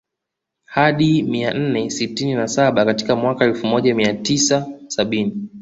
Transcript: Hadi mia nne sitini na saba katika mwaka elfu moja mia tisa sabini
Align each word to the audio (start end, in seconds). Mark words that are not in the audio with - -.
Hadi 0.65 1.23
mia 1.23 1.53
nne 1.53 1.89
sitini 1.89 2.33
na 2.33 2.47
saba 2.47 2.85
katika 2.85 3.15
mwaka 3.15 3.45
elfu 3.45 3.67
moja 3.67 3.95
mia 3.95 4.13
tisa 4.13 4.69
sabini 4.87 5.49